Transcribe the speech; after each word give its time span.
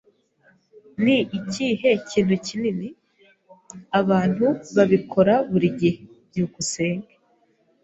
Ni 1.03 1.17
ikihe 1.37 1.89
kintu 2.09 2.35
kinini? 2.45 2.87
Abantu 3.99 4.45
babikora 4.75 5.33
buri 5.51 5.67
gihe. 5.79 5.99
byukusenge 6.27 7.11